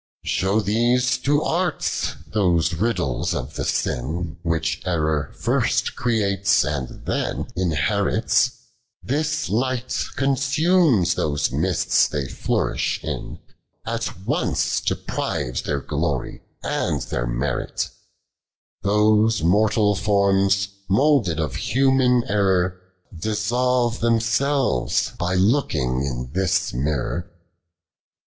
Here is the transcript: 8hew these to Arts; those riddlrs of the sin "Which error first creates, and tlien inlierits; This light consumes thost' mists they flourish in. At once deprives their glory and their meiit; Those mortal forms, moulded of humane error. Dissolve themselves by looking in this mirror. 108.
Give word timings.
8hew 0.25 0.65
these 0.65 1.15
to 1.19 1.43
Arts; 1.43 2.15
those 2.33 2.69
riddlrs 2.71 3.35
of 3.35 3.53
the 3.53 3.63
sin 3.63 4.39
"Which 4.41 4.81
error 4.83 5.31
first 5.39 5.95
creates, 5.95 6.63
and 6.63 7.05
tlien 7.05 7.47
inlierits; 7.55 8.49
This 9.03 9.47
light 9.47 10.05
consumes 10.15 11.13
thost' 11.13 11.53
mists 11.53 12.07
they 12.07 12.27
flourish 12.27 12.99
in. 13.03 13.37
At 13.85 14.25
once 14.25 14.81
deprives 14.81 15.61
their 15.61 15.81
glory 15.81 16.41
and 16.63 17.03
their 17.03 17.27
meiit; 17.27 17.89
Those 18.81 19.43
mortal 19.43 19.93
forms, 19.93 20.67
moulded 20.89 21.39
of 21.39 21.57
humane 21.57 22.23
error. 22.27 22.81
Dissolve 23.15 23.99
themselves 23.99 25.11
by 25.19 25.35
looking 25.35 26.03
in 26.03 26.31
this 26.33 26.73
mirror. 26.73 27.29
108. 27.29 27.33